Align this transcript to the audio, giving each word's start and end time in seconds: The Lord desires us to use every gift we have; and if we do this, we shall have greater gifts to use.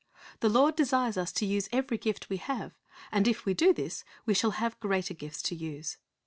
The 0.39 0.49
Lord 0.49 0.75
desires 0.75 1.15
us 1.15 1.31
to 1.33 1.45
use 1.45 1.69
every 1.71 1.99
gift 1.99 2.27
we 2.27 2.37
have; 2.37 2.71
and 3.11 3.27
if 3.27 3.45
we 3.45 3.53
do 3.53 3.71
this, 3.71 4.03
we 4.25 4.33
shall 4.33 4.49
have 4.57 4.79
greater 4.79 5.13
gifts 5.13 5.43
to 5.43 5.55
use. 5.55 5.97